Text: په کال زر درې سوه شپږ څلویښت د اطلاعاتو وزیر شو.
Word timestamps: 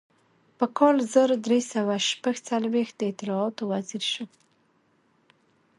په 0.57 0.65
کال 0.77 0.97
زر 1.13 1.29
درې 1.45 1.59
سوه 1.73 1.95
شپږ 2.09 2.35
څلویښت 2.47 2.95
د 2.97 3.01
اطلاعاتو 3.11 3.63
وزیر 3.71 4.03
شو. 4.11 4.25